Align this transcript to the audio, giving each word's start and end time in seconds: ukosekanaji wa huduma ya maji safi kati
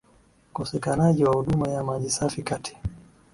ukosekanaji 0.49 1.23
wa 1.23 1.33
huduma 1.35 1.67
ya 1.69 1.83
maji 1.83 2.09
safi 2.09 2.43
kati 2.43 2.77